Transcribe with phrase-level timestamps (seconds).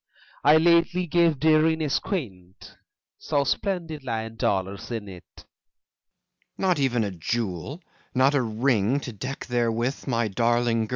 [0.43, 2.75] I lately gave therein a squint
[3.19, 5.21] Saw splendid lion dollars in 't.
[5.35, 5.45] FAUST
[6.57, 7.83] Not even a jewel,
[8.15, 10.89] not a ring, To deck therewith my darling girl?